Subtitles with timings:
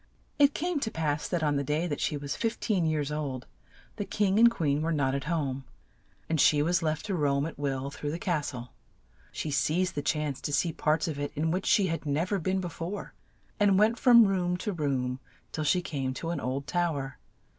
[0.39, 3.45] It came to pass that on the day that she was fif teen years old,
[3.97, 5.63] the king and queen were not at home,
[6.27, 8.49] and she was left THE SLEEPING BEAUTY 83 to roam at will through the cas
[8.49, 8.73] tle.
[9.31, 12.39] She seized the chance to see parts of it in which she had nev er
[12.39, 13.13] been be fore,
[13.59, 15.19] and went from room to room
[15.51, 17.19] till she came to an old tow er.